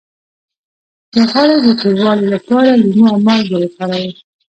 د 1.13 1.15
غاړې 1.31 1.57
د 1.65 1.67
توروالي 1.79 2.25
لپاره 2.35 2.71
لیمو 2.81 3.09
او 3.11 3.17
مالګه 3.27 3.57
وکاروئ 3.59 4.09